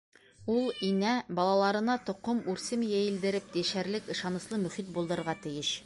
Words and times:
Ул, 0.53 0.63
Инә, 0.87 1.11
балаларына 1.39 1.97
тоҡом-үрсем 2.09 2.87
йәйелдереп 2.89 3.55
йәшәрлек 3.63 4.11
ышаныслы 4.17 4.61
мөхит 4.65 4.95
булдырырға 4.99 5.39
тейеш. 5.47 5.75